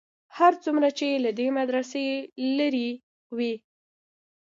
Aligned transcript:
هر 0.37 0.53
څومره 0.63 0.89
چې 0.97 1.07
له 1.23 1.31
دې 1.39 1.47
مدرسې 1.57 2.05
لرې 2.57 2.89
وې. 3.37 3.53